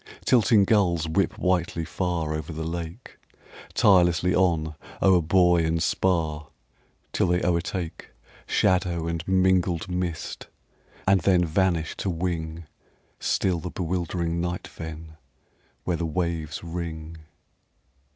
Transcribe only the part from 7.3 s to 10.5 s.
o'ertake Shadow and mingled mist